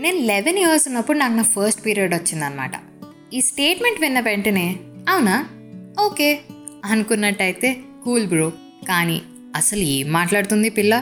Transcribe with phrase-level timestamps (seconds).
[0.00, 2.70] నేను eleven years ఉన్నప్పుడు నాకు నా ఫస్ట్ పీరియడ్ వచ్చిందనమాట
[3.34, 4.76] ఈ స్టేట్మెంట్ విన్న వెంటనే
[5.08, 5.46] అవునా?
[6.04, 6.40] ఓకే.
[6.84, 8.52] అనుకున్నట్టయితే కూల్ బ్రో
[8.88, 9.22] కానీ
[9.56, 10.94] అసలు ఏం మాట్లాడుతుంది పిల్ల?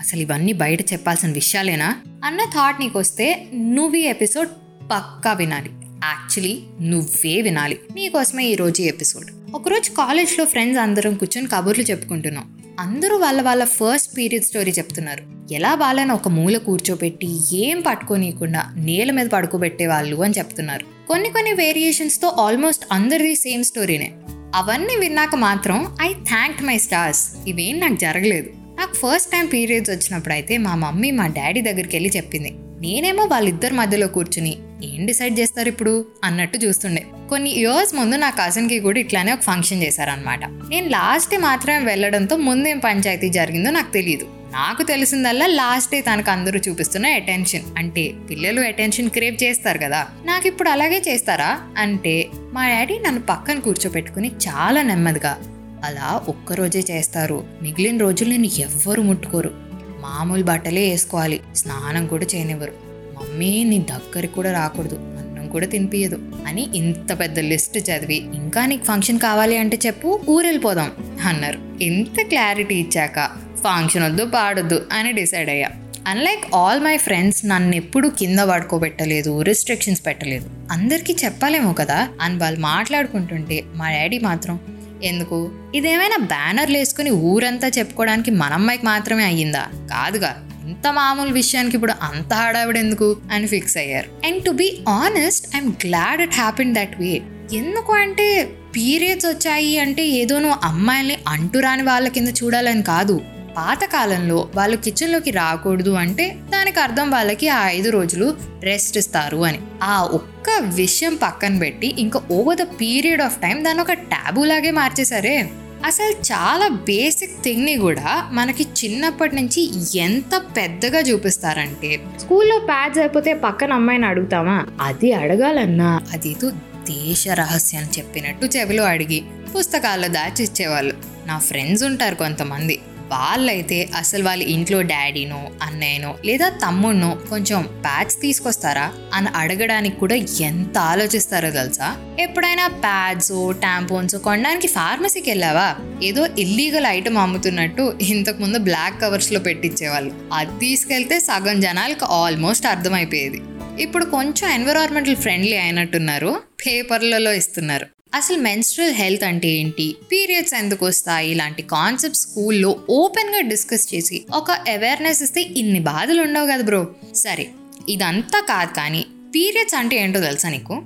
[0.00, 1.96] అసలు ఇవన్నీ బయట చెప్పాల్సిన విషయాలేనా?
[2.24, 4.48] అన్న థాట్ నీకు వస్తే నువ్వు ఈ ఎపిసోడ్
[4.92, 5.70] పక్కా వినాలి.
[6.04, 7.80] యాక్చువల్లీ నువ్వే వినాలి.
[7.94, 9.30] నీకోసమే ఈరోజు ఎపిసోడ్.
[9.54, 12.60] ఒకరోజు కాలేజ్లో ఫ్రెండ్స్ అందరం కూర్చొని కబుర్లు చెప్పుకుంటున్నాం.
[12.80, 15.54] అందరూ వాళ్ళ వాళ్ళ ఫస్ట్ పీరియడ్ స్టోరీ చెప్తున్నారు.
[15.54, 21.06] ఎలా వాళ్ళని ఒక మూల కూర్చోబెట్టి ఏం పట్టుకోనీయకుండా నేల మీద పడుకోబెట్టే వాళ్ళు అని చెప్తున్నారు.
[21.08, 24.12] కొన్ని కొన్ని వేరియేషన్స్తో ఆల్మోస్ట్ అందరిది సేమ్ స్టోరీనే
[24.54, 28.50] అవన్నీ విన్నాక మాత్రం ఐ థ్యాంక్ మై స్టార్స్ ఇవేం నాకు జరగలేదు.
[28.78, 32.54] నాకు ఫస్ట్ టైం పీరియడ్స్ వచ్చినప్పుడు అయితే మా మమ్మీ మా డాడీ దగ్గరికి వెళ్ళి చెప్పింది.
[32.84, 37.06] నేనేమో వాళ్ళిద్దరి మధ్యలో కూర్చుని ఏం డిసైడ్ చేస్తారు ఇప్పుడు అన్నట్టు చూస్తుండే.
[37.30, 42.78] కొన్ని ఇయర్స్ ముందు నా కజిన్కి కూడా ఇట్లానే ఒక ఫంక్షన్ చేశారనమాట నేను లాస్ట్ మాత్రమే వెళ్ళడంతో ముందేం
[42.78, 47.62] పంచాయతీ జరిగిందో నాకు తెలియదు నాకు తెలిసిందల్లా లాస్ట్ డే తనకు అందరూ చూపిస్తున్న అటెన్షన్.
[47.78, 50.06] అంటే పిల్లలు అటెన్షన్ క్రేవ్ చేస్తారు కదా.
[50.24, 51.60] నాకు ఇప్పుడు అలాగే చేస్తారా?
[51.78, 55.38] అంటే మా డాడీ నన్ను పక్కన కూర్చోపెట్టుకుని చాలా నెమ్మదిగా
[55.84, 57.44] అలా ఒక్కరోజే చేస్తారు.
[57.62, 59.63] మిగిలిన రోజులు నేను ఎవ్వరు ముట్టుకోరు.
[60.04, 61.40] మామూలు బట్టలే వేసుకోవాలి.
[61.56, 62.72] స్నానం కూడా చేయనివ్వరు.
[62.88, 64.94] మమ్మీ నీ దగ్గరికి కూడా రాకూడదు.
[64.94, 70.90] అన్నం కూడా తినిపించదు అని ఇంత పెద్ద లిస్ట్ చదివి ఇంకా నీకు ఫంక్షన్ కావాలి అంటే చెప్పు ఊరెళ్ళిపోదాం
[71.26, 71.82] అన్నారు.
[71.82, 73.30] ఇంత క్లారిటీ ఇచ్చాక
[73.64, 75.68] ఫంక్షన్ వద్దు పాడొద్దు అని డిసైడ్ అయ్యా.
[76.06, 80.50] అన్లైక్ ఆల్ మై ఫ్రెండ్స్ నన్ను ఎప్పుడు కింద పడుకోబెట్టలేదు రిస్ట్రిక్షన్స్ పెట్టలేదు.
[80.70, 82.08] అందరికీ చెప్పాలేమో కదా?
[82.20, 84.60] అని వాళ్ళు మాట్లాడుకుంటుంటే మా డాడీ మాత్రం
[85.02, 85.52] ఎందుకు?
[85.74, 89.66] ఇదేమైనా బ్యానర్లు వేసుకుని ఊరంతా చెప్పుకోవడానికి మన అమ్మాయికి మాత్రమే అయ్యిందా?
[89.74, 90.48] కాదుగా.
[90.68, 94.26] ఇంత మామూలు విషయానికి ఇప్పుడు అంత హడావిడ ఎందుకు అని ఫిక్స్ అయ్యారు.
[94.26, 97.22] And to be honest I'm glad it happen that way
[97.52, 103.20] ఎందుకు అంటే పీరియడ్స్ వచ్చాయి అంటే ఏదో నువ్వు అమ్మాయిల్ని అంటురాని వాళ్ళ కింద చూడాలని కాదు.
[103.56, 109.58] పాతకాలంలో వాళ్ళు కిచెన్లోకి రాకూడదు అంటే దానికి అర్థం వాళ్ళకి ఆ ఐదు రోజులు రెస్ట్ ఇస్తారు అని.
[109.82, 114.70] ఆ ఒక్క విషయం పక్కన పెట్టి ఇంకా over the period of time దాన్ని ఒక టాబూ లాగే
[114.70, 115.50] మార్చేశారే.
[115.86, 119.62] అసలు చాలా బేసిక్ థింగ్ని కూడా మనకి చిన్నప్పటి నుంచి
[119.98, 126.00] ఎంత పెద్దగా చూపిస్తారంటే స్కూల్లో ప్యాడ్స్ అయిపోతే పక్కన అమ్మాయిని అడుగుతామా అది అడగాలన్నా.
[126.12, 126.50] అదేదో
[126.90, 129.22] దేశ రహస్యం చెప్పినట్టు చెవిలో అడిగి
[129.58, 130.94] పుస్తకాల్లో దాచి ఇచ్చేవాళ్ళు
[131.26, 132.80] నా ఫ్రెండ్స్ ఉంటారు కొంతమంది.
[133.12, 140.78] వాళ్ళైతే అసలు వాళ్ళ ఇంట్లో డాడీనో అన్నయ్యనో లేదా తమ్ముడినో కొంచెం ప్యాడ్స్ తీసుకొస్తారా అని అడగడానికి కూడా ఎంత
[140.78, 142.16] ఆలోచిస్తారో తెలుసా?
[142.20, 143.32] ఎప్పుడైనా ప్యాడ్స్
[143.62, 145.76] టాంపోన్స్ కొనడానికి ఫార్మసీకి వెళ్ళావా?
[146.02, 150.14] ఏదో ఇల్లీగల్ ఐటమ్ అమ్ముతున్నట్టు ఇంతకుముందు బ్లాక్ కవర్స్లో పెట్టించేవాళ్ళు.
[150.32, 153.40] అది తీసుకెళ్తే సగం జనాలకు ఆల్మోస్ట్ అర్థమైపోయేది.
[153.82, 157.86] ఇప్పుడు కొంచెం ఎన్విరాన్మెంటల్ ఫ్రెండ్లీ అయినట్టున్నారు పేపర్లలో ఇస్తున్నారు.
[158.14, 159.96] అసలు మెన్స్ట్రల్ హెల్త్ అంటే ఏంటి?
[160.12, 161.30] పీరియడ్స్ ఎందుకు వస్తాయి?
[161.30, 167.50] ఇలాంటి కాన్సెప్ట్ స్కూల్లో ఓపెన్గా డిస్కస్ చేసి ఒక అవేర్నెస్ ఇస్తే ఇన్ని బాధలు ఉండవు కదా బ్రో సరే
[167.88, 170.82] ఇదంతా కాదు కానీ పీరియడ్స్ అంటే ఏంటో తెలుసా నీకు?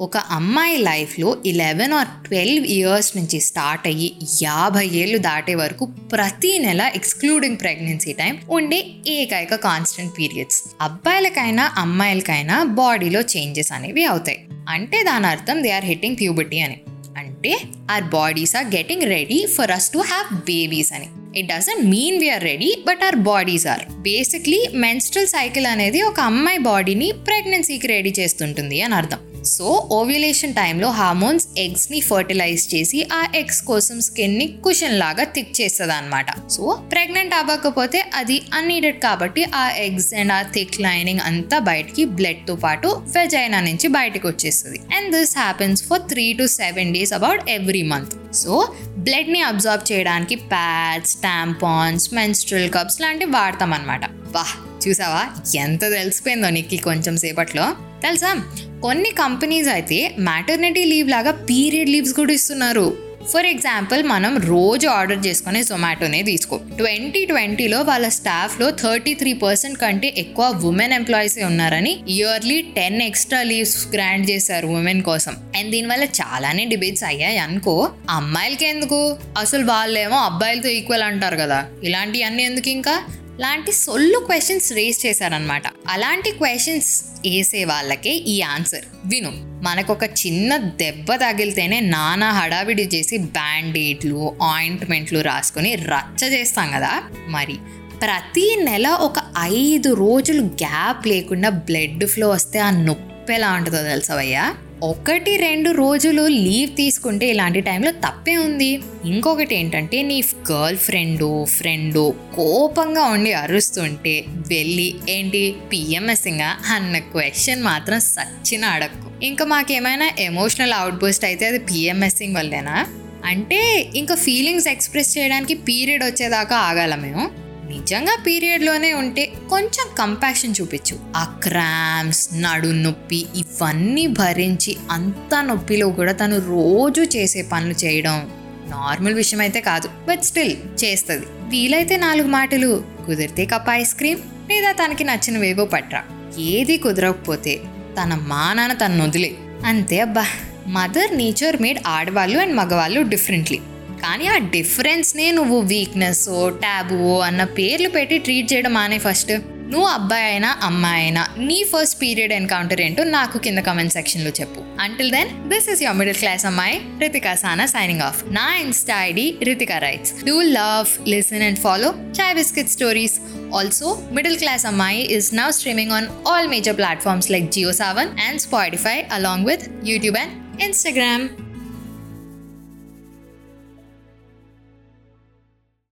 [0.00, 6.58] ఒక అమ్మాయి లైఫ్లో ఇలెవెన్ ఆర్ ట్వెల్వ్ ఇయర్స్ నుంచి స్టార్ట్ అయ్యి యాభై ఏళ్ళు దాటే వరకు ప్రతి
[6.58, 14.48] నెల ఎక్స్క్లూడింగ్ ప్రెగ్నెన్సీ టైం ఉండే ఏకైక కాన్స్టెంట్ పీరియడ్స్ అబ్బాయిలకైనా అమ్మాయిలకైనా బాడీలో చేంజెస్ అనేవి అవుతాయి.
[14.68, 16.80] అంటే దాని అర్థం దే ఆర్ హిట్టింగ్ ప్యూబర్టీ అని.
[17.18, 17.60] అంటే
[17.90, 21.08] our bodies are getting ready for us to have babies అని.
[21.40, 26.58] It doesn't mean we're ready but our bodies are basically menstrual cycle అనేది ఒక అమ్మాయి
[26.58, 29.18] బాడీని ప్రెగ్నెన్సీకి రెడీ చేస్తుంటుంది అని అర్థం.
[29.44, 35.92] సో ఓవ్యులేషన్ టైంలో హార్మోన్స్ ఎగ్స్ని ఫర్టిలైజ్ చేసి ఆ ఎగ్స్ కోసం స్కిన్ని కుషన్ లాగా థిక్ చేస్తుంది
[35.92, 42.04] అనమాట సో ప్రెగ్నెంట్ అవ్వకపోతే అది అన్నీడెడ్ కాబట్టి ఆ ఎగ్స్ అండ్ ఆ థిక్ లైనింగ్ అంతా బయటికి
[42.04, 44.78] బ్లడ్తో పాటు వెజైనా నుంచి బయటకు వచ్చేస్తుంది.
[44.96, 50.34] And this happens for three to seven days about every month so బ్లడ్ని absorb చేయడానికి
[50.34, 54.54] ప్యాడ్స్ టాంపాన్స్ మెన్స్ట్రల్ కప్స్ లాంటివి వాడతాం అనమాట వాహ్!
[54.88, 55.26] చూసావా?
[55.54, 57.76] ఎంత తెలిసిపోయిందో నీకు కొంచెం సేపట్లో.
[58.02, 58.44] తెలుసా?
[58.82, 63.04] కొన్ని కంపెనీస్ అయితే మ్యాటర్నిటీ లీవ్ లాగా పీరియడ్ లీవ్స్ కూడా ఇస్తున్నారు.
[63.32, 66.60] ఫర్ ఎగ్జాంపుల్ మనం రోజు ఆర్డర్ చేసుకునే జొమాటోనే తీసుకో.
[66.76, 73.42] ట్వంటీ ట్వంటీలో వాళ్ళ స్టాఫ్లో థర్టీ త్రీ పర్సెంట్ కంటే ఎక్కువ ఉమెన్ ఎంప్లాయీస్ ఉన్నారని yearly ten extra
[73.42, 75.36] leaves grant చేశారు ఉమెన్ కోసం.
[75.56, 79.16] అండ్ దీనివల్ల చాలానే డిబేట్స్ అయ్యాయి అనుకో అమ్మాయిలకి ఎందుకు?
[79.38, 81.64] అసలు వాళ్ళేమో అబ్బాయిలతో ఈక్వల్ అంటారు కదా.
[81.84, 83.04] ఇలాంటివన్నీ ఎందుకు ఇంకా
[83.40, 89.32] లాంటి సొల్లు క్వశ్చన్స్ రేస్ చేశారనమాట అలాంటి క్వశ్చన్స్ వేసే వాళ్ళకే ఈ ఆన్సర్ విను
[89.62, 97.02] మనకొక చిన్న దెబ్బ తగిలితేనే నానా హడావిడి చేసి బ్యాండేడ్లు ఆయింట్మెంట్లు రాసుకొని రచ్చ చేస్తాం కదా.
[97.28, 97.56] మరి
[98.02, 104.56] ప్రతి నెల ఒక ఐదు రోజులు గ్యాప్ లేకుండా బ్లడ్ ఫ్లో వస్తే ఆ నొప్పి ఎలా ఉంటుందో తెలుసవయ్యా
[104.82, 108.80] ఒకటి రెండు రోజులు లీవ్ తీసుకుంటే ఇలాంటి టైంలో తప్పే ఉంది.
[109.04, 110.22] ఇంకొకటి ఏంటంటే నీ
[110.52, 115.56] గర్ల్ ఫ్రెండ్ ఫ్రెండ్ కోపంగా ఉండి అరుస్తుంటే వెళ్ళి ఏంటి?
[115.72, 116.56] పిఎంఎస్సింగా?
[116.74, 119.24] అన్న క్వశ్చన్ మాత్రం సచ్చిన అడక్కు.
[119.24, 122.86] ఇంకా మాకేమైనా ఎమోషనల్ అవుట్బూస్ట్ అయితే అది పిఎంఎస్సింగ్ వల్లేనా?
[123.24, 127.43] అంటే ఇంకా ఫీలింగ్స్ ఎక్స్ప్రెస్ చేయడానికి పీరియడ్ వచ్చేదాకా ఆగాల మేము?
[127.68, 130.98] నిజంగా పీరియడ్లోనే ఉంటే కొంచెం కంపాషన్ చూపించు.
[131.16, 138.30] ఆ క్రామ్స్ నడు నొప్పి ఇవన్నీ భరించి అంత నొప్పిలో కూడా తను రోజు చేసే పనులు చేయడం
[138.66, 141.26] నార్మల్ విషయం అయితే కాదు బట్ స్టిల్ చేస్తుంది.
[141.48, 144.20] వీలైతే నాలుగు మాటలు కుదిరితే కప్ ఐస్ క్రీమ్
[144.50, 146.02] లేదా తనకి నచ్చినవేవో పట్రా.
[146.38, 147.60] ఏది కుదరకపోతే
[148.02, 149.32] తన మా నాన్న తను వదిలే.
[149.64, 150.26] అంతే అబ్బా
[150.66, 153.58] మదర్ నేచర్ మేడ్ ఆడవాళ్ళు అండ్ మగవాళ్ళు డిఫరెంట్లీ
[154.04, 156.24] కానీ ఆ డిఫరెన్స్నే నువ్వు వీక్నెస్
[156.60, 159.32] ట్యాబు అన్న పేర్లు పెట్టి ట్రీట్ చేయడం మానే ఫస్ట్.
[159.72, 164.60] నువ్వు అబ్బాయి అయినా అమ్మాయి అయినా నీ ఫస్ట్ పీరియడ్ ఎన్కౌంటర్ ఏంటో నాకు కింద కమెంట్ సెక్షన్లో చెప్పు.
[164.80, 169.38] Until then this is your middle class అమ్మాయి రితికా సానా సైనింగ్ ఆఫ్ నా Insta ID
[169.42, 173.16] Ritika writes do love listen and follow chai biscuit stories
[173.54, 178.40] also middle class అమ్మాయి is now streaming on all major platforms like Jio Saavn and
[178.40, 181.43] Spotify along with YouTube and Instagram